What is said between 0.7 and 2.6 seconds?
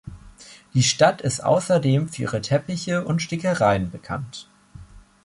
Die Stadt ist außerdem für ihre